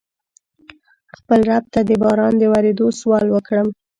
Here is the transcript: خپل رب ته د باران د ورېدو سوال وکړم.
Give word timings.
خپل 1.17 1.39
رب 1.49 1.63
ته 1.73 1.79
د 1.87 1.91
باران 2.03 2.33
د 2.37 2.43
ورېدو 2.53 2.87
سوال 2.99 3.25
وکړم. 3.31 3.67